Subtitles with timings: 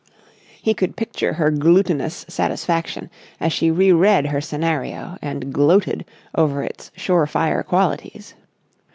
[0.59, 6.63] He could picture her glutinous satisfaction as she re read her scenario and gloated over
[6.63, 8.33] its sure fire qualities.